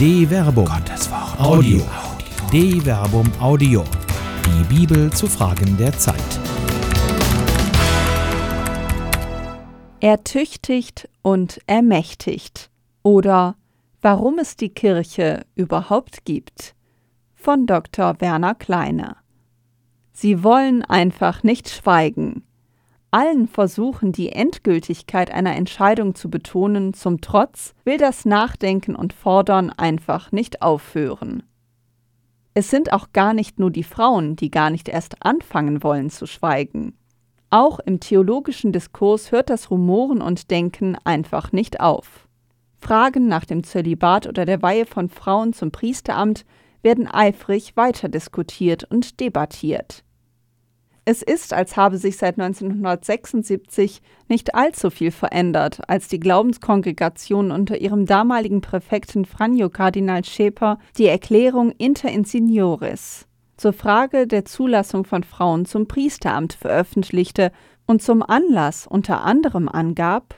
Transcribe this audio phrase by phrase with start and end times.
[0.00, 0.64] De Verbum.
[0.64, 1.38] Gottes Wort.
[1.38, 1.82] Audio.
[2.50, 3.84] De Verbum Audio.
[4.46, 6.16] Die Bibel zu Fragen der Zeit.
[10.00, 12.70] Ertüchtigt und ermächtigt.
[13.02, 13.56] Oder
[14.00, 16.74] Warum es die Kirche überhaupt gibt.
[17.34, 18.22] Von Dr.
[18.22, 19.16] Werner Kleine.
[20.14, 22.46] Sie wollen einfach nicht schweigen.
[23.12, 29.70] Allen Versuchen, die Endgültigkeit einer Entscheidung zu betonen, zum Trotz, will das Nachdenken und Fordern
[29.70, 31.42] einfach nicht aufhören.
[32.54, 36.26] Es sind auch gar nicht nur die Frauen, die gar nicht erst anfangen wollen zu
[36.26, 36.94] schweigen.
[37.48, 42.28] Auch im theologischen Diskurs hört das Rumoren und Denken einfach nicht auf.
[42.78, 46.44] Fragen nach dem Zölibat oder der Weihe von Frauen zum Priesteramt
[46.82, 50.04] werden eifrig weiter diskutiert und debattiert.
[51.10, 57.80] Es ist, als habe sich seit 1976 nicht allzu viel verändert, als die Glaubenskongregation unter
[57.80, 63.26] ihrem damaligen Präfekten Franjo Kardinal Scheper die Erklärung Inter Insignoris
[63.56, 67.50] zur Frage der Zulassung von Frauen zum Priesteramt veröffentlichte
[67.88, 70.36] und zum Anlass unter anderem angab,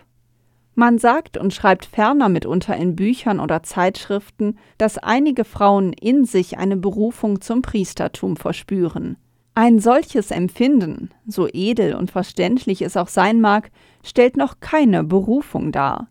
[0.75, 6.57] man sagt und schreibt ferner mitunter in Büchern oder Zeitschriften, dass einige Frauen in sich
[6.57, 9.19] eine Berufung zum Priestertum verspüren.
[9.55, 13.71] Ein solches Empfinden, so edel und verständlich es auch sein mag,
[14.03, 16.09] stellt noch keine Berufung dar.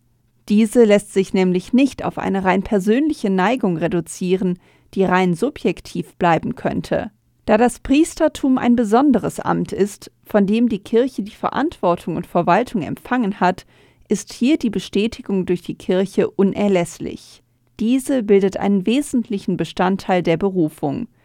[0.48, 4.60] Diese lässt sich nämlich nicht auf eine rein persönliche Neigung reduzieren,
[4.94, 7.10] die rein subjektiv bleiben könnte.
[7.46, 12.84] Da das Priestertum ein besonderes Amt ist, von dem die Kirche die Verantwortung und Verwaltung
[12.84, 13.66] empfangen hat,
[14.08, 17.42] ist hier die Bestätigung durch die Kirche unerlässlich.
[17.80, 21.08] Diese bildet einen wesentlichen Bestandteil der Berufung–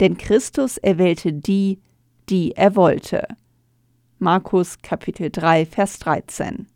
[0.00, 1.78] denn Christus erwählte die,
[2.28, 3.28] die er wollte.
[4.18, 6.66] Markus Kapitel 3, Vers 13.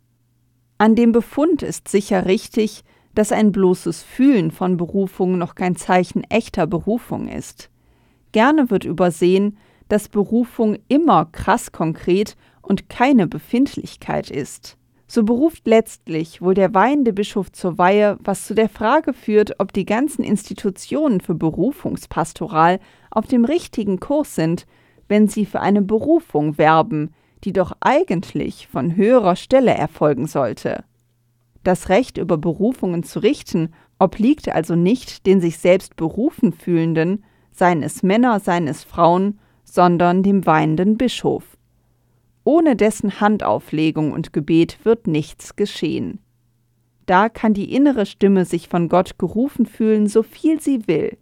[0.77, 6.23] An dem Befund ist sicher richtig, dass ein bloßes Fühlen von Berufung noch kein Zeichen
[6.25, 7.69] echter Berufung ist.
[8.31, 9.57] Gerne wird übersehen,
[9.87, 14.77] dass Berufung immer krass konkret und keine Befindlichkeit ist.
[15.07, 19.71] So beruft letztlich wohl der weihende Bischof zur Weihe, was zu der Frage führt, ob
[19.71, 22.79] die ganzen Institutionen für Berufungspastoral
[23.15, 24.67] auf dem richtigen Kurs sind,
[25.07, 30.83] wenn sie für eine Berufung werben, die doch eigentlich von höherer Stelle erfolgen sollte.
[31.63, 37.81] Das Recht über Berufungen zu richten obliegt also nicht den sich selbst berufen fühlenden, seien
[37.81, 41.43] es Männer, seien es Frauen, sondern dem weinenden Bischof.
[42.43, 46.19] Ohne dessen Handauflegung und Gebet wird nichts geschehen.
[47.05, 51.17] Da kann die innere Stimme sich von Gott gerufen fühlen, so viel sie will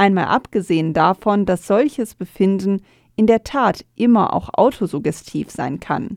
[0.00, 2.82] einmal abgesehen davon, dass solches Befinden
[3.16, 6.16] in der Tat immer auch autosuggestiv sein kann.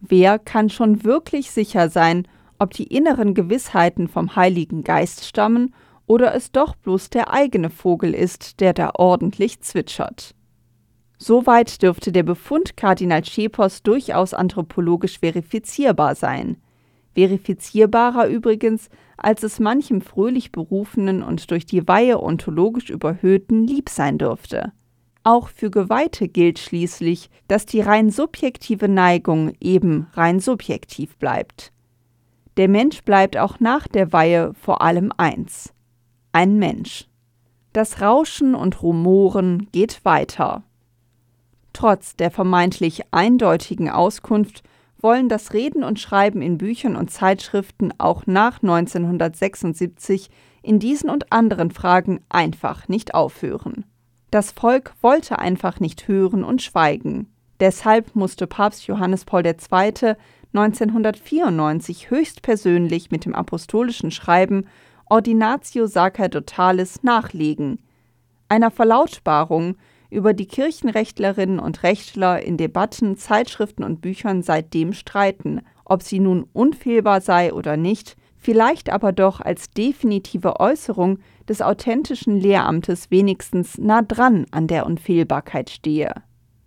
[0.00, 5.74] Wer kann schon wirklich sicher sein, ob die inneren Gewissheiten vom Heiligen Geist stammen
[6.06, 10.34] oder es doch bloß der eigene Vogel ist, der da ordentlich zwitschert?
[11.16, 16.58] Soweit dürfte der Befund Kardinal Schepers durchaus anthropologisch verifizierbar sein
[17.14, 24.18] verifizierbarer übrigens, als es manchem fröhlich berufenen und durch die Weihe ontologisch überhöhten lieb sein
[24.18, 24.72] dürfte.
[25.22, 31.72] Auch für Geweihte gilt schließlich, dass die rein subjektive Neigung eben rein subjektiv bleibt.
[32.58, 35.72] Der Mensch bleibt auch nach der Weihe vor allem eins:
[36.32, 37.08] ein Mensch.
[37.72, 40.62] Das Rauschen und Rumoren geht weiter.
[41.72, 44.62] Trotz der vermeintlich eindeutigen Auskunft
[45.04, 50.30] wollen das Reden und Schreiben in Büchern und Zeitschriften auch nach 1976
[50.62, 53.84] in diesen und anderen Fragen einfach nicht aufhören.
[54.30, 57.28] Das Volk wollte einfach nicht hören und schweigen.
[57.60, 60.16] Deshalb musste Papst Johannes Paul II.
[60.54, 64.66] 1994 höchstpersönlich mit dem apostolischen Schreiben
[65.10, 67.78] Ordinatio Sacerdotalis nachlegen,
[68.48, 69.76] einer Verlautbarung,
[70.14, 76.46] über die Kirchenrechtlerinnen und Rechtler in Debatten, Zeitschriften und Büchern seitdem streiten, ob sie nun
[76.52, 81.18] unfehlbar sei oder nicht, vielleicht aber doch als definitive Äußerung
[81.48, 86.14] des authentischen Lehramtes wenigstens nah dran an der Unfehlbarkeit stehe.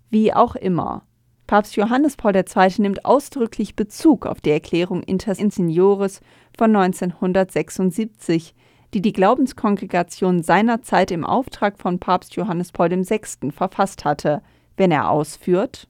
[0.09, 1.03] Wie auch immer.
[1.47, 2.43] Papst Johannes Paul II.
[2.79, 6.19] nimmt ausdrücklich Bezug auf die Erklärung Inter Insignoris
[6.57, 8.53] von 1976,
[8.93, 13.51] die die Glaubenskongregation seinerzeit im Auftrag von Papst Johannes Paul VI.
[13.51, 14.41] verfasst hatte,
[14.75, 15.87] wenn er ausführt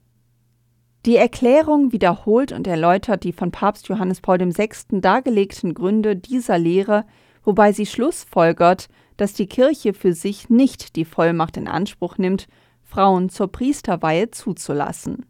[1.08, 5.00] die Erklärung wiederholt und erläutert die von Papst Johannes Paul VI.
[5.00, 7.06] dargelegten Gründe dieser Lehre,
[7.46, 12.50] wobei sie schlussfolgert, dass die Kirche für sich nicht die Vollmacht in Anspruch nimmt,
[12.84, 15.26] Frauen zur Priesterweihe zuzulassen.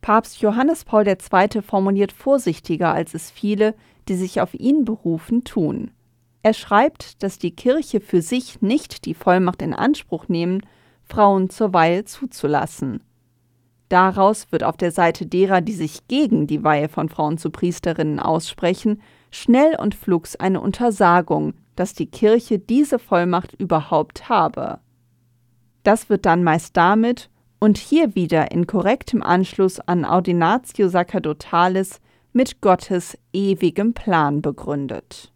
[0.00, 1.60] Papst Johannes Paul II.
[1.60, 3.74] formuliert vorsichtiger, als es viele,
[4.08, 5.90] die sich auf ihn berufen, tun.
[6.42, 10.62] Er schreibt, dass die Kirche für sich nicht die Vollmacht in Anspruch nehmen,
[11.04, 13.00] Frauen zur Weihe zuzulassen.
[13.88, 18.20] Daraus wird auf der Seite derer, die sich gegen die Weihe von Frauen zu Priesterinnen
[18.20, 19.00] aussprechen,
[19.30, 24.80] schnell und flugs eine Untersagung, dass die Kirche diese Vollmacht überhaupt habe.
[25.84, 27.30] Das wird dann meist damit
[27.60, 32.00] und hier wieder in korrektem Anschluss an Ordinatio Sacerdotalis
[32.32, 35.32] mit Gottes ewigem Plan begründet.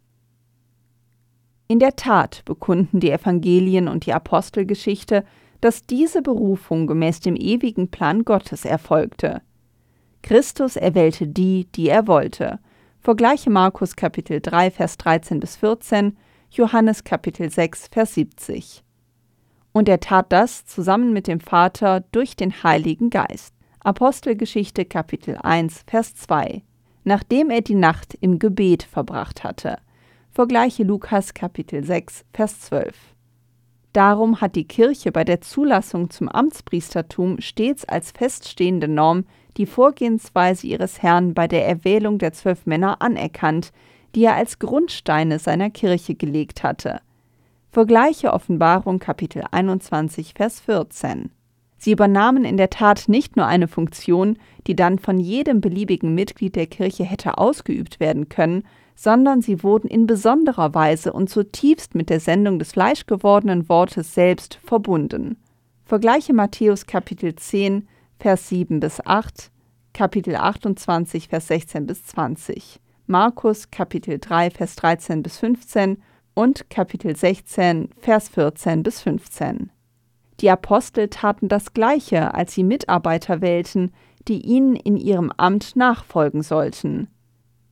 [1.72, 5.24] In der Tat bekunden die Evangelien und die Apostelgeschichte,
[5.62, 9.40] dass diese Berufung gemäß dem ewigen Plan Gottes erfolgte.
[10.20, 12.58] Christus erwählte die, die er wollte.
[13.00, 16.18] Vergleiche Markus Kapitel 3, Vers 13 bis 14,
[16.50, 18.84] Johannes Kapitel 6, Vers 70.
[19.72, 23.54] Und er tat das zusammen mit dem Vater durch den Heiligen Geist.
[23.80, 26.64] Apostelgeschichte Kapitel 1, Vers 2.
[27.04, 29.78] Nachdem er die Nacht im Gebet verbracht hatte.
[30.34, 32.96] Vergleiche Lukas Kapitel 6, Vers 12.
[33.92, 39.26] Darum hat die Kirche bei der Zulassung zum Amtspriestertum stets als feststehende Norm
[39.58, 43.72] die Vorgehensweise ihres Herrn bei der Erwählung der zwölf Männer anerkannt,
[44.14, 47.02] die er als Grundsteine seiner Kirche gelegt hatte.
[47.70, 51.30] Vergleiche Offenbarung Kapitel 21 Vers 14.
[51.76, 56.56] Sie übernahmen in der Tat nicht nur eine Funktion, die dann von jedem beliebigen Mitglied
[56.56, 58.62] der Kirche hätte ausgeübt werden können,
[58.94, 64.58] sondern sie wurden in besonderer Weise und zutiefst mit der Sendung des fleischgewordenen Wortes selbst
[64.64, 65.36] verbunden.
[65.84, 69.50] Vergleiche Matthäus Kapitel 10, Vers 7 bis 8,
[69.92, 75.98] Kapitel 28, Vers 16 bis 20, Markus Kapitel 3, Vers 13 bis 15
[76.34, 79.70] und Kapitel 16, Vers 14 bis 15.
[80.40, 83.92] Die Apostel taten das Gleiche, als sie Mitarbeiter wählten,
[84.28, 87.08] die ihnen in ihrem Amt nachfolgen sollten.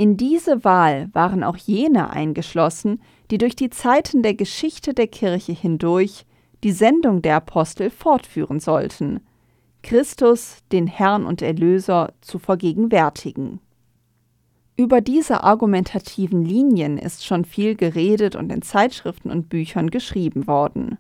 [0.01, 5.53] In diese Wahl waren auch jene eingeschlossen, die durch die Zeiten der Geschichte der Kirche
[5.53, 6.25] hindurch
[6.65, 9.21] die Sendung der Apostel fortführen sollten,
[9.83, 13.61] Christus, den Herrn und Erlöser, zu vergegenwärtigen.
[14.75, 20.97] Über diese argumentativen Linien ist schon viel geredet und in Zeitschriften und Büchern geschrieben worden.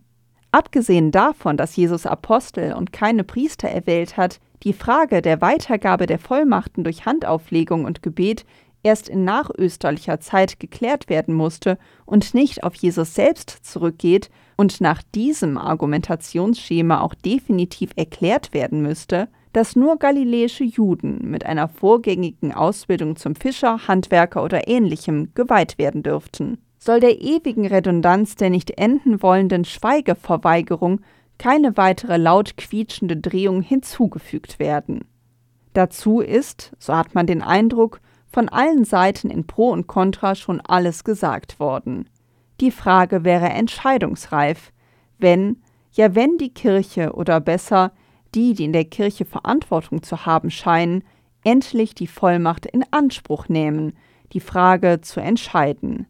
[0.53, 6.19] Abgesehen davon, dass Jesus Apostel und keine Priester erwählt hat, die Frage der Weitergabe der
[6.19, 8.45] Vollmachten durch Handauflegung und Gebet
[8.83, 15.03] erst in nachösterlicher Zeit geklärt werden musste und nicht auf Jesus selbst zurückgeht und nach
[15.15, 23.17] diesem Argumentationsschema auch definitiv erklärt werden müsste, dass nur galiläische Juden mit einer vorgängigen Ausbildung
[23.17, 26.59] zum Fischer, Handwerker oder ähnlichem geweiht werden dürften.
[26.79, 31.01] Soll der ewigen Redundanz der nicht enden wollenden Schweigeverweigerung
[31.37, 35.05] keine weitere laut quietschende Drehung hinzugefügt werden.
[35.73, 38.01] Dazu ist, so hat man den Eindruck,
[38.31, 42.09] von allen Seiten in Pro und Contra schon alles gesagt worden.
[42.61, 44.73] Die Frage wäre entscheidungsreif,
[45.19, 45.63] wenn,
[45.93, 47.93] ja wenn die Kirche oder besser
[48.35, 51.03] die, die in der Kirche Verantwortung zu haben scheinen,
[51.43, 53.95] endlich die Vollmacht in Anspruch nehmen,
[54.33, 56.07] die Frage zu entscheiden.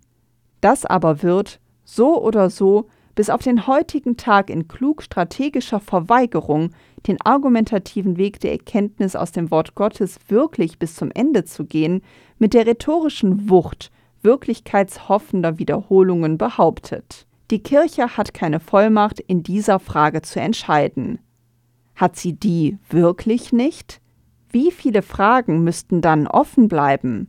[0.60, 6.70] Das aber wird, so oder so, bis auf den heutigen Tag in klug strategischer Verweigerung,
[7.06, 12.02] den argumentativen Weg der Erkenntnis aus dem Wort Gottes wirklich bis zum Ende zu gehen,
[12.38, 13.90] mit der rhetorischen Wucht
[14.22, 17.26] wirklichkeitshoffender Wiederholungen behauptet.
[17.50, 21.18] Die Kirche hat keine Vollmacht, in dieser Frage zu entscheiden.
[21.96, 24.00] Hat sie die wirklich nicht?
[24.50, 27.28] Wie viele Fragen müssten dann offen bleiben?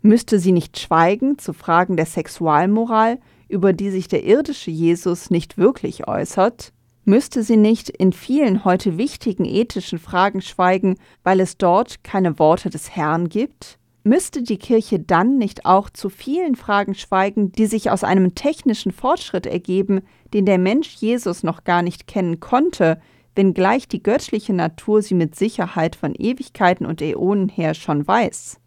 [0.00, 3.18] Müsste sie nicht schweigen zu Fragen der Sexualmoral,
[3.48, 6.72] über die sich der irdische Jesus nicht wirklich äußert?
[7.04, 12.70] Müsste sie nicht in vielen heute wichtigen ethischen Fragen schweigen, weil es dort keine Worte
[12.70, 13.78] des Herrn gibt?
[14.04, 18.92] Müsste die Kirche dann nicht auch zu vielen Fragen schweigen, die sich aus einem technischen
[18.92, 20.00] Fortschritt ergeben,
[20.32, 23.00] den der Mensch Jesus noch gar nicht kennen konnte,
[23.34, 28.60] wenngleich die göttliche Natur sie mit Sicherheit von Ewigkeiten und Äonen her schon weiß?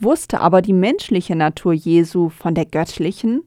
[0.00, 3.42] Wusste aber die menschliche Natur Jesu von der göttlichen?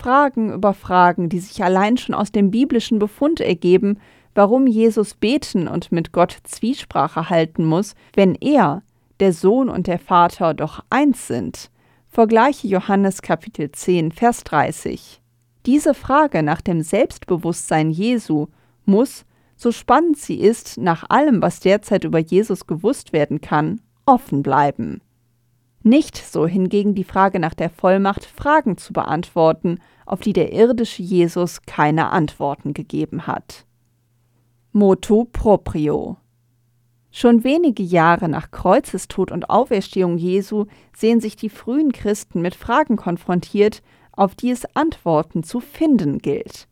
[0.00, 3.98] Fragen über Fragen, die sich allein schon aus dem biblischen Befund ergeben,
[4.34, 8.82] warum Jesus beten und mit Gott Zwiesprache halten muss, wenn er,
[9.20, 11.70] der Sohn und der Vater doch eins sind.
[12.08, 15.20] Vergleiche Johannes Kapitel 10, Vers 30.
[15.66, 18.46] Diese Frage nach dem Selbstbewusstsein Jesu
[18.86, 24.42] muss, so spannend sie ist, nach allem, was derzeit über Jesus gewusst werden kann, offen
[24.42, 25.02] bleiben.
[25.82, 31.02] Nicht so hingegen die Frage nach der Vollmacht, Fragen zu beantworten, auf die der irdische
[31.02, 33.64] Jesus keine Antworten gegeben hat.
[34.72, 36.18] Motu proprio
[37.12, 42.96] Schon wenige Jahre nach Kreuzestod und Auferstehung Jesu sehen sich die frühen Christen mit Fragen
[42.96, 43.82] konfrontiert,
[44.12, 46.68] auf die es Antworten zu finden gilt.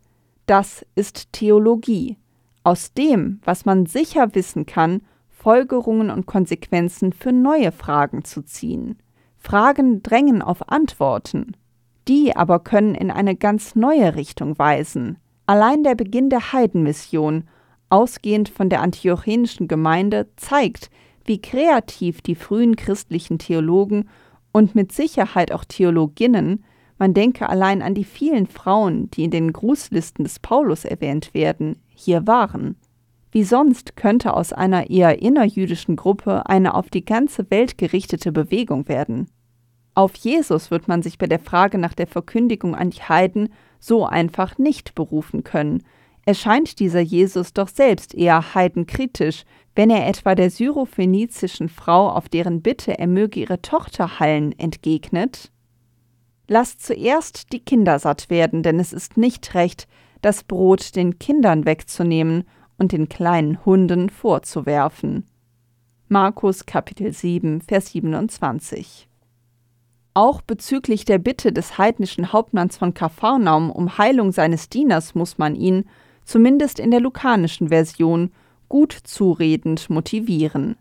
[0.47, 2.19] Das ist Theologie.
[2.63, 5.03] Aus dem, was man sicher wissen kann,
[5.49, 8.99] Folgerungen und Konsequenzen für neue Fragen zu ziehen.
[9.39, 11.57] Fragen drängen auf Antworten.
[12.07, 15.17] Die aber können in eine ganz neue Richtung weisen.
[15.47, 17.45] Allein der Beginn der Heidenmission,
[17.89, 20.91] ausgehend von der antiochenischen Gemeinde, zeigt,
[21.25, 24.11] wie kreativ die frühen christlichen Theologen
[24.53, 26.63] und mit Sicherheit auch Theologinnen,
[26.99, 31.81] man denke allein an die vielen Frauen, die in den Grußlisten des Paulus erwähnt werden,
[31.95, 32.77] hier waren.
[33.31, 38.89] Wie sonst könnte aus einer eher innerjüdischen Gruppe eine auf die ganze Welt gerichtete Bewegung
[38.89, 39.29] werden?
[39.95, 44.07] Auf Jesus wird man sich bei der Frage nach der Verkündigung an die Heiden so
[44.07, 45.83] einfach nicht berufen können.
[46.25, 49.45] Erscheint dieser Jesus doch selbst eher heidenkritisch,
[49.75, 55.51] wenn er etwa der syrophönizischen Frau, auf deren Bitte er möge ihre Tochter heilen, entgegnet:
[56.47, 59.89] Lasst zuerst die Kinder satt werden, denn es ist nicht recht,
[60.23, 62.45] das Brot den Kindern wegzunehmen
[62.79, 65.27] und den kleinen Hunden vorzuwerfen.
[66.09, 69.09] Markus Kapitel 7, Vers 27
[70.19, 75.55] auch bezüglich der Bitte des heidnischen Hauptmanns von Kapharnaum um Heilung seines Dieners muss man
[75.55, 75.85] ihn,
[76.25, 78.33] zumindest in der lukanischen Version,
[78.69, 80.75] gut zuredend motivieren.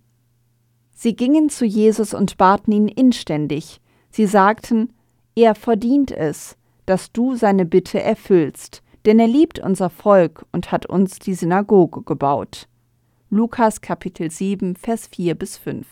[0.95, 3.79] Sie gingen zu Jesus und baten ihn inständig.
[4.09, 4.91] Sie sagten,
[5.35, 10.85] er verdient es, dass du seine Bitte erfüllst, denn er liebt unser Volk und hat
[10.85, 12.67] uns die Synagoge gebaut.
[13.31, 15.87] Lukas Kapitel 7, Vers 4 bis 5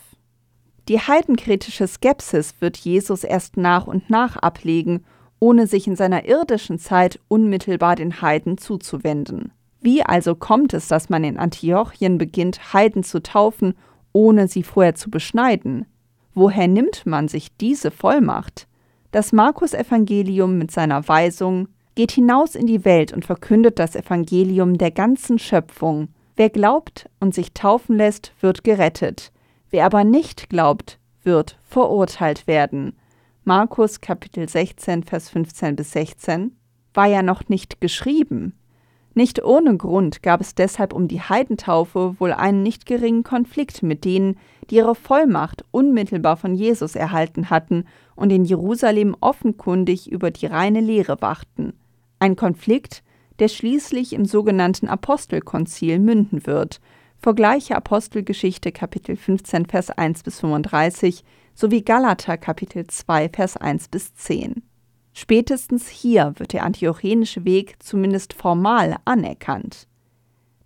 [0.88, 5.04] die heidenkritische Skepsis wird Jesus erst nach und nach ablegen,
[5.40, 9.52] ohne sich in seiner irdischen Zeit unmittelbar den Heiden zuzuwenden.
[9.82, 13.74] Wie also kommt es, dass man in Antiochien beginnt, Heiden zu taufen,
[14.14, 15.86] ohne sie vorher zu beschneiden?
[16.36, 18.68] Woher nimmt man sich diese Vollmacht?
[19.12, 24.92] Das Markus-Evangelium mit seiner Weisung geht hinaus in die Welt und verkündet das Evangelium der
[24.92, 26.10] ganzen Schöpfung.
[26.36, 29.32] Wer glaubt und sich taufen lässt, wird gerettet.
[29.70, 32.94] Wer aber nicht glaubt, wird verurteilt werden.
[33.46, 36.52] Markus Kapitel 16, Vers 15 bis 16
[36.94, 38.54] war ja noch nicht geschrieben.
[39.14, 44.04] Nicht ohne Grund gab es deshalb um die Heidentaufe wohl einen nicht geringen Konflikt mit
[44.04, 44.38] denen,
[44.70, 47.86] die ihre Vollmacht unmittelbar von Jesus erhalten hatten
[48.16, 51.74] und in Jerusalem offenkundig über die reine Lehre wachten.
[52.20, 53.04] Ein Konflikt,
[53.40, 56.80] der schließlich im sogenannten Apostelkonzil münden wird,
[57.26, 61.24] Vergleiche Apostelgeschichte Kapitel 15 Vers 1 bis 35
[61.56, 64.62] sowie Galater Kapitel 2 Vers 1 bis 10.
[65.12, 69.88] Spätestens hier wird der antiochenische Weg zumindest formal anerkannt.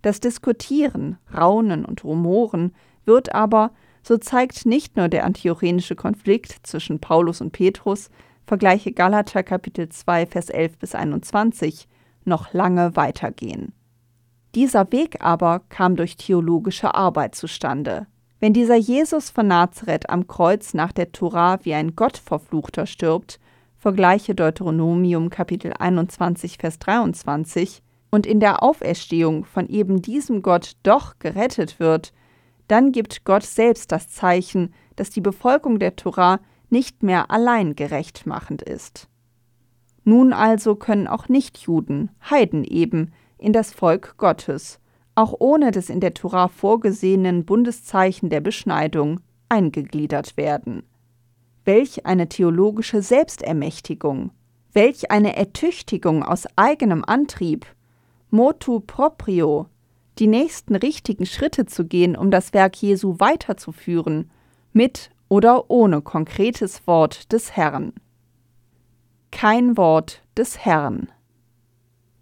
[0.02, 2.74] Das Diskutieren, Raunen und Rumoren
[3.06, 8.10] wird aber, so zeigt nicht nur der antiochenische Konflikt zwischen Paulus und Petrus,
[8.50, 11.86] vergleiche Galater Kapitel 2 Vers 11 bis 21,
[12.24, 13.72] noch lange weitergehen.
[14.56, 18.08] Dieser Weg aber kam durch theologische Arbeit zustande.
[18.40, 23.38] Wenn dieser Jesus von Nazareth am Kreuz nach der Tora wie ein Gottverfluchter stirbt,
[23.76, 31.20] vergleiche Deuteronomium Kapitel 21 Vers 23, und in der Auferstehung von eben diesem Gott doch
[31.20, 32.12] gerettet wird,
[32.66, 36.40] dann gibt Gott selbst das Zeichen, dass die Befolgung der Tora
[36.70, 39.08] nicht mehr allein gerechtmachend ist.
[40.04, 44.80] Nun also können auch Nichtjuden, Heiden eben, in das Volk Gottes,
[45.14, 50.84] auch ohne des in der Tora vorgesehenen Bundeszeichen der Beschneidung, eingegliedert werden.
[51.64, 54.30] Welch eine theologische Selbstermächtigung,
[54.72, 57.66] welch eine Ertüchtigung aus eigenem Antrieb,
[58.30, 59.66] motu proprio,
[60.18, 64.30] die nächsten richtigen Schritte zu gehen, um das Werk Jesu weiterzuführen,
[64.72, 67.94] mit oder ohne konkretes Wort des Herrn.
[69.30, 71.08] Kein Wort des Herrn.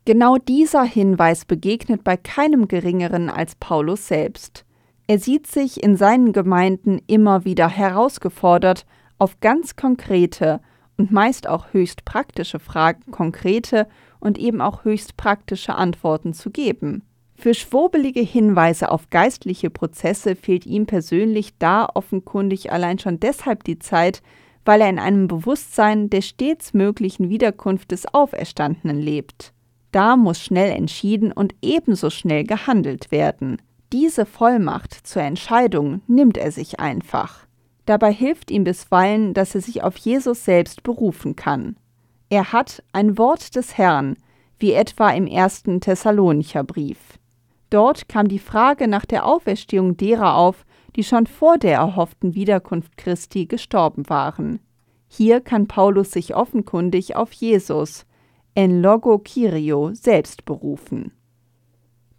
[0.04, 4.64] Genau dieser Hinweis begegnet bei keinem geringeren als Paulus selbst.
[5.06, 8.86] Er sieht sich in seinen Gemeinden immer wieder herausgefordert,
[9.18, 10.60] auf ganz konkrete
[10.98, 13.88] und meist auch höchst praktische Fragen konkrete
[14.20, 17.02] und eben auch höchst praktische Antworten zu geben.
[17.40, 23.78] Für schwurbelige Hinweise auf geistliche Prozesse fehlt ihm persönlich da offenkundig allein schon deshalb die
[23.78, 24.22] Zeit,
[24.64, 29.52] weil er in einem Bewusstsein der stets möglichen Wiederkunft des Auferstandenen lebt.
[29.92, 33.62] Da muss schnell entschieden und ebenso schnell gehandelt werden.
[33.92, 37.46] Diese Vollmacht zur Entscheidung nimmt er sich einfach.
[37.86, 41.76] Dabei hilft ihm bisweilen, dass er sich auf Jesus selbst berufen kann.
[42.30, 44.16] Er hat ein Wort des Herrn,
[44.58, 46.98] wie etwa im ersten Thessalonicher Brief.
[47.70, 50.64] Dort kam die Frage nach der Auferstehung derer auf,
[50.96, 54.60] die schon vor der erhofften Wiederkunft Christi gestorben waren.
[55.06, 58.06] Hier kann Paulus sich offenkundig auf Jesus,
[58.54, 61.12] en logo Kyrio, selbst berufen.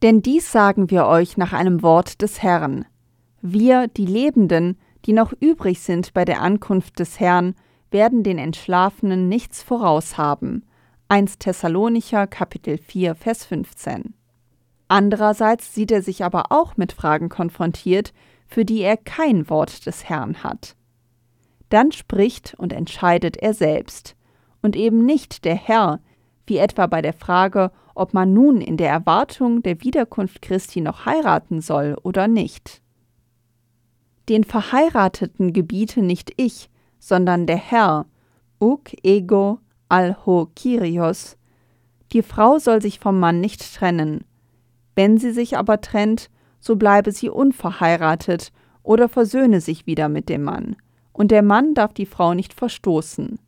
[0.02, 2.86] Denn dies sagen wir euch nach einem Wort des Herrn.
[3.42, 7.56] Wir, die Lebenden, die noch übrig sind bei der Ankunft des Herrn,
[7.92, 10.66] werden den Entschlafenen nichts voraushaben.
[11.10, 14.14] 1 Thessalonicher Kapitel 4 Vers 15.
[14.90, 18.12] Andererseits sieht er sich aber auch mit Fragen konfrontiert,
[18.48, 20.76] für die er kein Wort des Herrn hat.
[21.70, 24.16] Dann spricht und entscheidet er selbst,
[24.62, 26.02] und eben nicht der Herr,
[26.48, 31.06] wie etwa bei der Frage, ob man nun in der Erwartung der Wiederkunft Christi noch
[31.06, 32.82] heiraten soll oder nicht.
[34.28, 38.08] Den Verheirateten gebiete nicht ich, sondern der Herr,
[38.60, 41.38] uk ego alho Kyrios.
[42.12, 44.26] Die Frau soll sich vom Mann nicht trennen.
[45.00, 46.30] Wenn sie sich aber trennt,
[46.60, 48.52] so bleibe sie unverheiratet
[48.84, 50.76] oder versöhne sich wieder mit dem Mann,
[51.14, 53.40] und der Mann darf die Frau nicht verstoßen.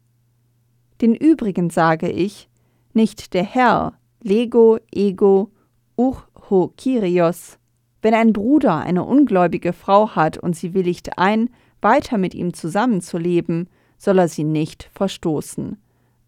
[1.01, 2.47] Den übrigen sage ich,
[2.93, 5.51] nicht der Herr, lego ego
[5.97, 7.59] uch ho Kyrios.
[8.01, 11.49] Wenn ein Bruder eine ungläubige Frau hat und sie willigt ein,
[11.81, 13.67] weiter mit ihm zusammenzuleben,
[13.97, 15.75] soll er sie nicht verstoßen.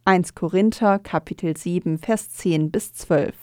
[0.03, 3.33] 1 Korinther Kapitel 7 Vers 10 bis 12.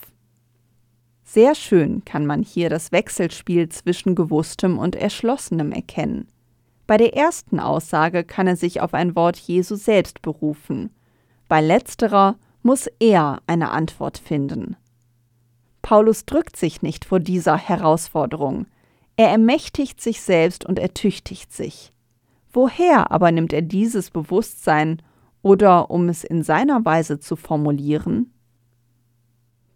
[1.33, 6.27] Sehr schön kann man hier das Wechselspiel zwischen Gewusstem und Erschlossenem erkennen.
[6.89, 10.91] Bei der ersten Aussage kann er sich auf ein Wort Jesu selbst berufen.
[11.47, 12.35] Bei letzterer
[12.65, 14.75] muss er eine Antwort finden.
[15.83, 18.67] Paulus drückt sich nicht vor dieser Herausforderung.
[19.15, 21.93] Er ermächtigt sich selbst und ertüchtigt sich.
[22.53, 25.01] Woher aber nimmt er dieses Bewusstsein
[25.43, 28.33] oder um es in seiner Weise zu formulieren?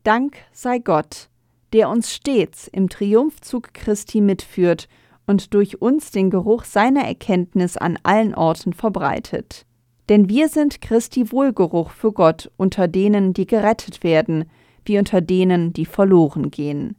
[0.02, 1.28] Dank sei Gott,
[1.74, 4.88] der uns stets im Triumphzug Christi mitführt
[5.26, 9.66] und durch uns den Geruch seiner Erkenntnis an allen Orten verbreitet.
[10.08, 14.44] Denn wir sind Christi Wohlgeruch für Gott unter denen, die gerettet werden,
[14.84, 16.94] wie unter denen, die verloren gehen.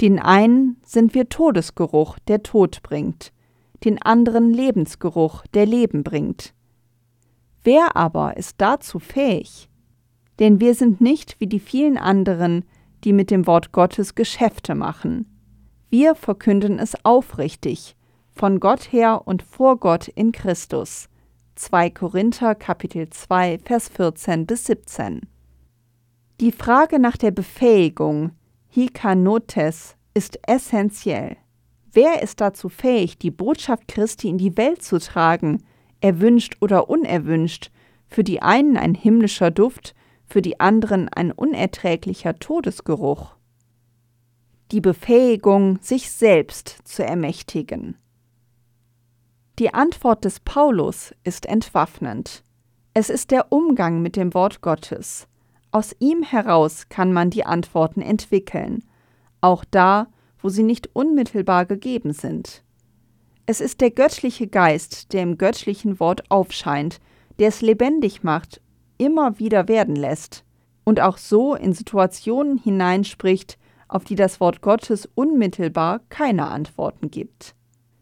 [0.00, 3.32] Den einen sind wir Todesgeruch, der Tod bringt,
[3.84, 6.54] den anderen Lebensgeruch, der Leben bringt.
[7.62, 9.68] Wer aber ist dazu fähig?
[10.38, 12.64] Denn wir sind nicht wie die vielen anderen,
[13.04, 15.26] die mit dem Wort Gottes Geschäfte machen.
[15.90, 17.96] Wir verkünden es aufrichtig,
[18.34, 21.08] von Gott her und vor Gott in Christus.
[21.56, 25.22] 2 Korinther Kapitel 2 Vers 14 bis 17.
[26.40, 28.30] Die Frage nach der Befähigung,
[28.68, 31.36] Hikanotes, ist essentiell.
[31.92, 35.64] Wer ist dazu fähig, die Botschaft Christi in die Welt zu tragen,
[36.00, 37.72] erwünscht oder unerwünscht,
[38.06, 39.94] für die einen ein himmlischer Duft,
[40.28, 43.34] für die anderen ein unerträglicher Todesgeruch?
[44.70, 47.96] Die Befähigung, sich selbst zu ermächtigen.
[49.58, 52.44] Die Antwort des Paulus ist entwaffnend.
[52.92, 55.26] Es ist der Umgang mit dem Wort Gottes.
[55.70, 58.84] Aus ihm heraus kann man die Antworten entwickeln,
[59.40, 60.08] auch da,
[60.40, 62.62] wo sie nicht unmittelbar gegeben sind.
[63.46, 67.00] Es ist der göttliche Geist, der im göttlichen Wort aufscheint,
[67.38, 68.60] der es lebendig macht,
[68.98, 70.44] immer wieder werden lässt
[70.84, 73.58] und auch so in Situationen hineinspricht,
[73.88, 77.54] auf die das Wort Gottes unmittelbar keine Antworten gibt.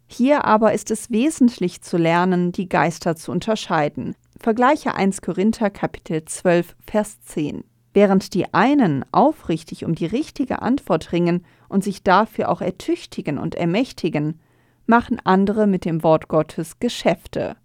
[0.09, 4.15] Hier aber ist es wesentlich zu lernen, die Geister zu unterscheiden.
[4.39, 7.65] Vergleiche 1 Korinther Kapitel 12 Vers 10.
[7.93, 13.55] Während die einen aufrichtig um die richtige Antwort ringen und sich dafür auch ertüchtigen und
[13.55, 14.41] ermächtigen,
[14.87, 17.57] machen andere mit dem Wort Gottes Geschäfte.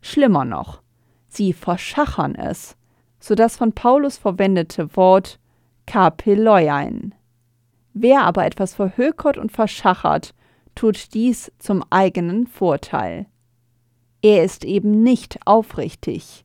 [0.00, 0.82] Schlimmer noch,
[1.30, 2.76] sie verschachern es,
[3.18, 5.38] so das von Paulus verwendete Wort
[5.86, 7.14] kapeloian.
[7.92, 10.34] Wer aber etwas verhökert und verschachert,
[10.74, 13.26] tut dies zum eigenen Vorteil.
[14.22, 16.44] Er ist eben nicht aufrichtig.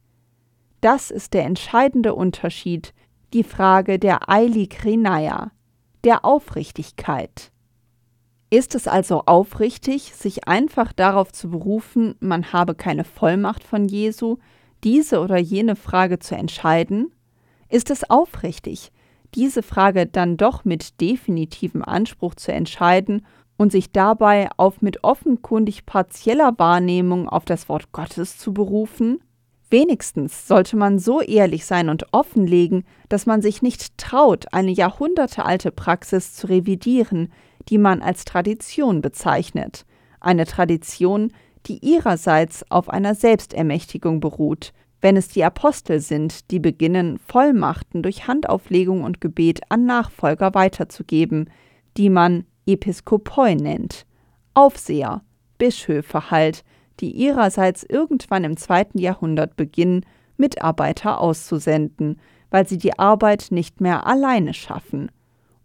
[0.82, 2.94] Das ist der entscheidende Unterschied,
[3.34, 5.52] die Frage der Eilikrinaya,
[6.04, 7.52] der Aufrichtigkeit.
[8.50, 14.38] Ist es also aufrichtig, sich einfach darauf zu berufen, man habe keine Vollmacht von Jesu,
[14.86, 17.12] diese oder jene Frage zu entscheiden?
[17.68, 18.92] Ist es aufrichtig,
[19.34, 23.26] diese Frage dann doch mit definitivem Anspruch zu entscheiden
[23.58, 29.20] und sich dabei auf mit offenkundig partieller Wahrnehmung auf das Wort Gottes zu berufen?
[29.70, 35.72] Wenigstens sollte man so ehrlich sein und offenlegen, dass man sich nicht traut, eine jahrhundertealte
[35.72, 37.34] Praxis zu revidieren,
[37.68, 39.86] die man als Tradition bezeichnet,
[40.20, 41.32] eine Tradition,
[41.68, 48.28] die ihrerseits auf einer Selbstermächtigung beruht, wenn es die Apostel sind, die beginnen, Vollmachten durch
[48.28, 51.50] Handauflegung und Gebet an Nachfolger weiterzugeben,
[51.98, 54.06] die man Episkopoi nennt,
[54.54, 55.22] Aufseher,
[55.58, 56.64] Bischöfe halt,
[57.00, 60.06] die ihrerseits irgendwann im zweiten Jahrhundert beginnen,
[60.38, 65.12] Mitarbeiter auszusenden, weil sie die Arbeit nicht mehr alleine schaffen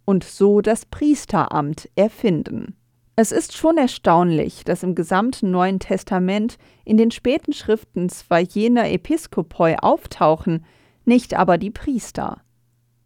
[0.04, 2.76] und so das Priesteramt erfinden.
[3.16, 8.90] Es ist schon erstaunlich, dass im gesamten Neuen Testament in den späten Schriften zwar jene
[8.90, 10.64] Episkopoi auftauchen,
[11.04, 12.40] nicht aber die Priester.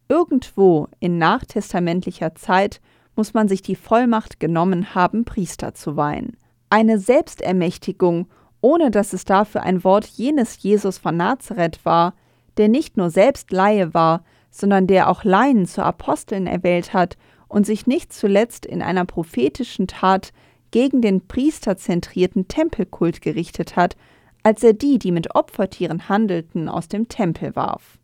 [0.09, 2.81] Irgendwo in nachtestamentlicher Zeit
[3.17, 6.37] muss man sich die Vollmacht genommen haben, Priester zu weihen.
[6.71, 8.29] Eine Selbstermächtigung,
[8.61, 12.15] ohne dass es dafür ein Wort jenes Jesus von Nazareth war,
[12.57, 17.17] der nicht nur selbst Laie war, sondern der auch Laien zu Aposteln erwählt hat
[17.55, 20.33] und sich nicht zuletzt in einer prophetischen Tat
[20.73, 23.97] gegen den priesterzentrierten Tempelkult gerichtet hat,
[24.43, 28.01] als er die, die mit Opfertieren handelten, aus dem Tempel warf.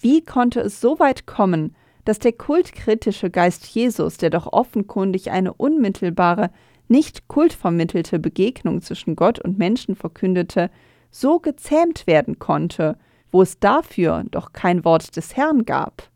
[0.00, 5.52] Wie konnte es so weit kommen, dass der kultkritische Geist Jesus, der doch offenkundig eine
[5.52, 6.50] unmittelbare,
[6.86, 10.70] nicht kultvermittelte Begegnung zwischen Gott und Menschen verkündete,
[11.10, 12.96] so gezähmt werden konnte,
[13.32, 16.11] wo es dafür doch kein Wort des Herrn gab?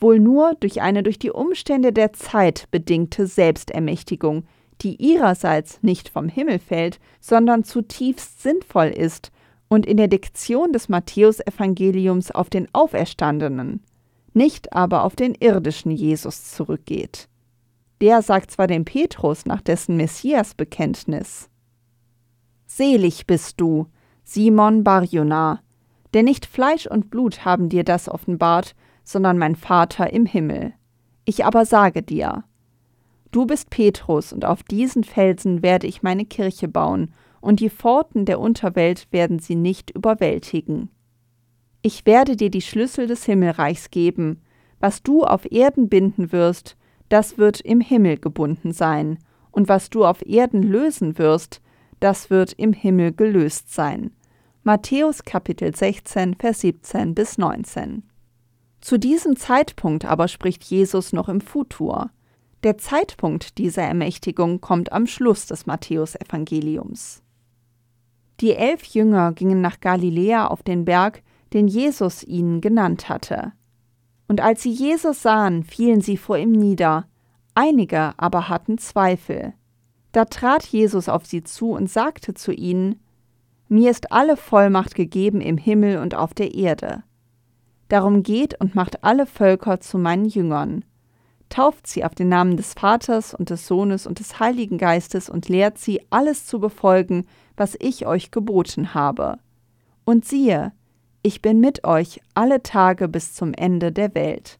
[0.00, 4.44] Wohl nur durch eine durch die Umstände der Zeit bedingte Selbstermächtigung,
[4.80, 9.32] die ihrerseits nicht vom Himmel fällt, sondern zutiefst sinnvoll ist
[9.68, 13.82] und in der Diktion des Matthäusevangeliums auf den Auferstandenen,
[14.34, 17.28] nicht aber auf den irdischen Jesus zurückgeht.
[18.00, 21.48] Der sagt zwar dem Petrus nach dessen Messiasbekenntnis:
[22.66, 23.86] Selig bist du,
[24.22, 25.60] Simon Barjona,
[26.14, 28.76] denn nicht Fleisch und Blut haben dir das offenbart,
[29.08, 30.74] sondern mein Vater im Himmel.
[31.24, 32.44] Ich aber sage dir,
[33.30, 38.26] du bist Petrus, und auf diesen Felsen werde ich meine Kirche bauen, und die Pforten
[38.26, 40.90] der Unterwelt werden sie nicht überwältigen.
[41.80, 44.42] Ich werde dir die Schlüssel des Himmelreichs geben,
[44.78, 46.76] was du auf Erden binden wirst,
[47.08, 49.18] das wird im Himmel gebunden sein,
[49.52, 51.62] und was du auf Erden lösen wirst,
[51.98, 54.10] das wird im Himmel gelöst sein.
[54.64, 58.02] Matthäus Kapitel 16, Vers 17 bis 19.
[58.80, 62.10] Zu diesem Zeitpunkt aber spricht Jesus noch im Futur.
[62.62, 67.22] Der Zeitpunkt dieser Ermächtigung kommt am Schluss des Matthäusevangeliums.
[68.40, 73.52] Die elf Jünger gingen nach Galiläa auf den Berg, den Jesus ihnen genannt hatte.
[74.28, 77.06] Und als sie Jesus sahen, fielen sie vor ihm nieder,
[77.54, 79.54] einige aber hatten Zweifel.
[80.12, 83.00] Da trat Jesus auf sie zu und sagte zu ihnen,
[83.68, 87.02] Mir ist alle Vollmacht gegeben im Himmel und auf der Erde.
[87.88, 90.84] Darum geht und macht alle Völker zu meinen Jüngern.
[91.48, 95.48] Tauft sie auf den Namen des Vaters und des Sohnes und des Heiligen Geistes und
[95.48, 99.38] lehrt sie, alles zu befolgen, was ich euch geboten habe.
[100.04, 100.72] Und siehe,
[101.22, 104.58] ich bin mit euch alle Tage bis zum Ende der Welt.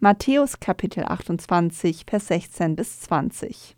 [0.00, 3.76] Matthäus Kapitel 28, Vers 16 bis 20.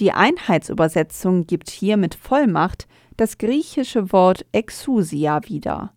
[0.00, 5.92] Die Einheitsübersetzung gibt hier mit Vollmacht das griechische Wort Exousia wieder.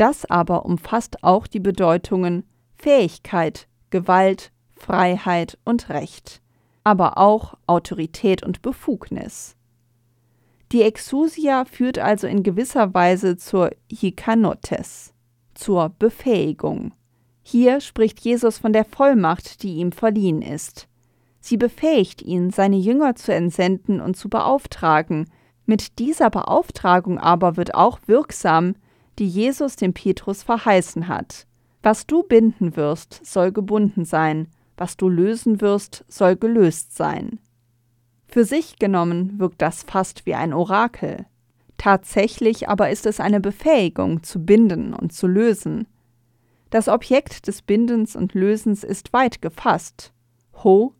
[0.00, 6.40] Das aber umfasst auch die Bedeutungen Fähigkeit, Gewalt, Freiheit und Recht,
[6.84, 9.56] aber auch Autorität und Befugnis.
[10.72, 15.12] Die Exousia führt also in gewisser Weise zur Hikanotes,
[15.52, 16.94] zur Befähigung.
[17.42, 20.88] Hier spricht Jesus von der Vollmacht, die ihm verliehen ist.
[21.40, 25.28] Sie befähigt ihn, seine Jünger zu entsenden und zu beauftragen.
[25.66, 28.76] Mit dieser Beauftragung aber wird auch wirksam,
[29.20, 31.46] die Jesus dem Petrus verheißen hat.
[31.82, 37.38] Was du binden wirst, soll gebunden sein, was du lösen wirst, soll gelöst sein.
[38.26, 41.26] Für sich genommen wirkt das fast wie ein Orakel.
[41.76, 45.86] Tatsächlich aber ist es eine Befähigung zu binden und zu lösen.
[46.70, 50.12] Das Objekt des Bindens und Lösens ist weit gefasst.
[50.64, 50.94] Ho,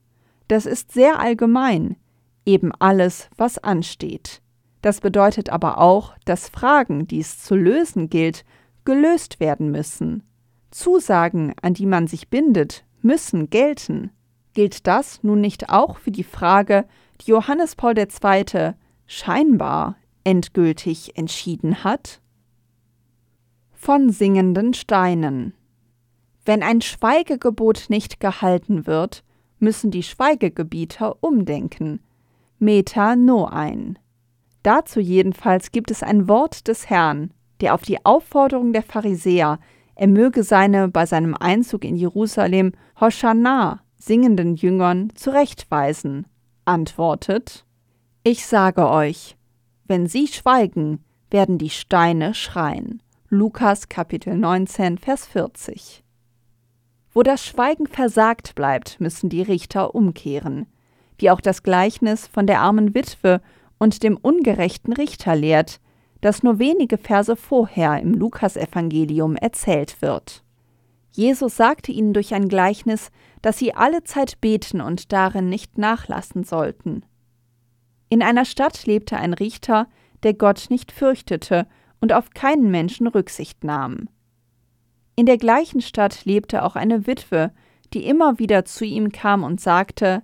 [0.48, 1.96] das ist sehr allgemein,
[2.44, 4.42] eben alles, was ansteht.
[4.82, 8.44] Das bedeutet aber auch, dass Fragen, die es zu lösen gilt,
[8.84, 10.22] gelöst werden müssen.
[10.70, 14.10] Zusagen, an die man sich bindet, müssen gelten.
[14.54, 16.86] Gilt das nun nicht auch für die Frage,
[17.20, 18.72] die Johannes Paul II.
[19.06, 22.20] scheinbar endgültig entschieden hat?
[23.72, 25.54] Von singenden Steinen.
[26.44, 29.24] Wenn ein Schweigegebot nicht gehalten wird,
[29.58, 32.00] müssen die Schweigegebieter umdenken.
[32.58, 33.98] Meta no ein.
[34.62, 39.58] Dazu jedenfalls gibt es ein Wort des Herrn, der auf die Aufforderung der Pharisäer,
[39.94, 46.26] er möge seine bei seinem Einzug in Jerusalem Hosanna singenden Jüngern zurechtweisen
[46.64, 47.66] antwortet,
[48.22, 49.36] Ich sage euch,
[49.86, 53.02] wenn sie schweigen, werden die Steine schreien.
[53.28, 56.02] Lukas Kapitel 19, Vers 40.
[57.12, 60.66] Wo das Schweigen versagt bleibt, müssen die Richter umkehren,
[61.18, 63.40] wie auch das Gleichnis von der armen Witwe
[63.80, 65.80] und dem ungerechten Richter lehrt,
[66.20, 70.44] das nur wenige Verse vorher im Lukasevangelium erzählt wird.
[71.10, 73.10] Jesus sagte ihnen durch ein Gleichnis,
[73.42, 77.04] dass sie alle Zeit beten und darin nicht nachlassen sollten.
[78.10, 79.88] In einer Stadt lebte ein Richter,
[80.22, 81.66] der Gott nicht fürchtete
[82.00, 84.08] und auf keinen Menschen Rücksicht nahm.
[85.16, 87.52] In der gleichen Stadt lebte auch eine Witwe,
[87.92, 90.22] die immer wieder zu ihm kam und sagte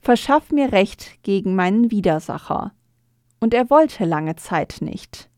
[0.00, 2.72] Verschaff mir Recht gegen meinen Widersacher.
[3.42, 5.28] Und er wollte lange Zeit nicht.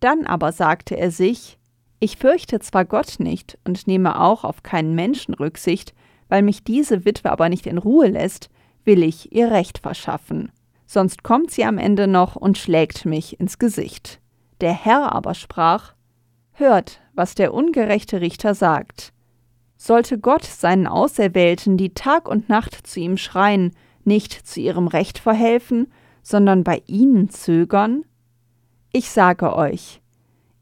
[0.00, 1.56] Dann aber sagte er sich
[2.00, 5.94] Ich fürchte zwar Gott nicht und nehme auch auf keinen Menschen Rücksicht,
[6.28, 8.50] weil mich diese Witwe aber nicht in Ruhe lässt,
[8.82, 10.50] will ich ihr Recht verschaffen.
[10.84, 14.20] Sonst kommt sie am Ende noch und schlägt mich ins Gesicht.
[14.60, 15.94] Der Herr aber sprach
[16.54, 19.12] Hört, was der ungerechte Richter sagt.
[19.76, 23.70] Sollte Gott seinen Auserwählten, die Tag und Nacht zu ihm schreien,
[24.02, 25.86] nicht zu ihrem Recht verhelfen,
[26.24, 28.04] sondern bei ihnen zögern?
[28.92, 30.00] Ich sage euch,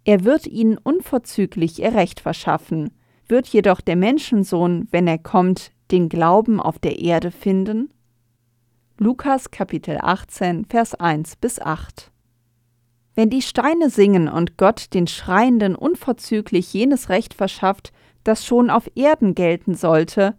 [0.05, 2.91] er wird ihnen unverzüglich ihr Recht verschaffen,
[3.29, 7.91] wird jedoch der Menschensohn, wenn er kommt, den Glauben auf der Erde finden?
[8.99, 12.11] Lukas Kapitel 18, Vers 1 bis 8
[13.15, 17.93] Wenn die Steine singen und Gott den Schreienden unverzüglich jenes Recht verschafft,
[18.25, 20.35] das schon auf Erden gelten sollte,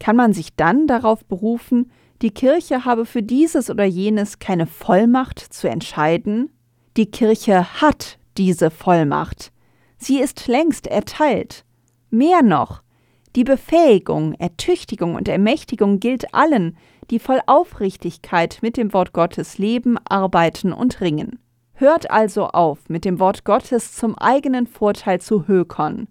[0.00, 1.90] kann man sich dann darauf berufen,
[2.24, 6.50] die Kirche habe für dieses oder jenes keine Vollmacht zu entscheiden?
[6.96, 9.52] Die Kirche hat diese Vollmacht.
[9.98, 11.66] Sie ist längst erteilt.
[12.08, 12.82] Mehr noch,
[13.36, 16.78] die Befähigung, Ertüchtigung und Ermächtigung gilt allen,
[17.10, 21.38] die voll Aufrichtigkeit mit dem Wort Gottes leben, arbeiten und ringen.
[21.74, 26.08] Hört also auf, mit dem Wort Gottes zum eigenen Vorteil zu hökern.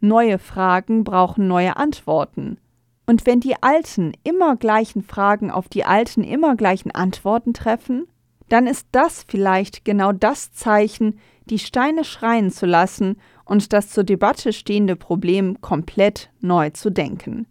[0.00, 2.58] Neue Fragen brauchen neue Antworten.
[3.08, 8.06] Und wenn die alten, immer gleichen Fragen auf die alten, immer gleichen Antworten treffen,
[8.50, 13.16] dann ist das vielleicht genau das Zeichen, die Steine schreien zu lassen
[13.46, 17.46] und das zur Debatte stehende Problem komplett neu zu denken.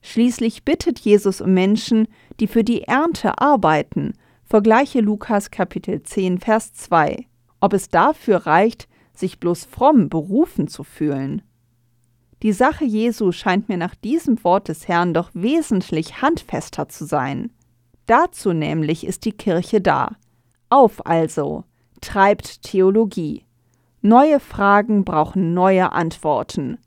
[0.00, 2.08] Schließlich bittet Jesus um Menschen,
[2.40, 4.14] die für die Ernte arbeiten,
[4.46, 7.26] vergleiche Lukas Kapitel 10, Vers 2,
[7.60, 11.42] ob es dafür reicht, sich bloß fromm berufen zu fühlen.
[12.42, 17.50] Die Sache Jesu scheint mir nach diesem Wort des Herrn doch wesentlich handfester zu sein.
[18.06, 20.16] Dazu nämlich ist die Kirche da.
[20.68, 21.64] Auf also,
[22.00, 23.44] treibt Theologie.
[24.00, 26.78] Neue Fragen brauchen neue Antworten.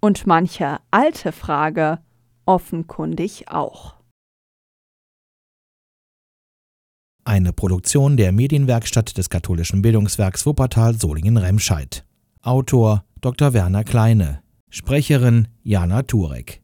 [0.00, 2.00] Und manche alte Frage
[2.44, 3.94] offenkundig auch.
[7.24, 12.04] Eine Produktion der Medienwerkstatt des katholischen Bildungswerks Wuppertal Solingen-Remscheid.
[12.42, 13.52] Autor Dr.
[13.52, 14.45] Werner Kleine.
[14.76, 16.60] Sprecherin Jana Turek